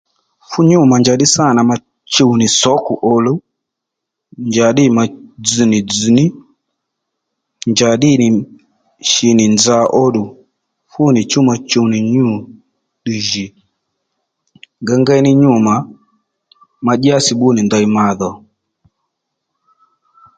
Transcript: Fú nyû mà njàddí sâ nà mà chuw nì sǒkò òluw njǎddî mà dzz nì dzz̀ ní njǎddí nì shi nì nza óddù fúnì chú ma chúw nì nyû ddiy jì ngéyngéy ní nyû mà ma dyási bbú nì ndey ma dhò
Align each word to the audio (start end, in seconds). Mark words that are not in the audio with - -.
Fú 0.49 0.59
nyû 0.69 0.77
mà 0.91 0.95
njàddí 1.01 1.25
sâ 1.33 1.43
nà 1.55 1.61
mà 1.69 1.75
chuw 2.13 2.31
nì 2.39 2.45
sǒkò 2.59 2.93
òluw 3.13 3.39
njǎddî 4.47 4.85
mà 4.97 5.03
dzz 5.43 5.57
nì 5.71 5.79
dzz̀ 5.89 6.09
ní 6.17 6.25
njǎddí 7.71 8.09
nì 8.21 8.27
shi 9.09 9.27
nì 9.37 9.45
nza 9.55 9.77
óddù 10.03 10.23
fúnì 10.91 11.21
chú 11.31 11.39
ma 11.47 11.55
chúw 11.69 11.85
nì 11.91 11.99
nyû 12.13 12.27
ddiy 12.99 13.21
jì 13.29 13.45
ngéyngéy 14.81 15.21
ní 15.25 15.31
nyû 15.41 15.51
mà 15.67 15.75
ma 16.85 16.93
dyási 17.01 17.33
bbú 17.35 17.47
nì 17.55 17.61
ndey 17.65 17.85
ma 17.95 18.05
dhò 18.19 18.31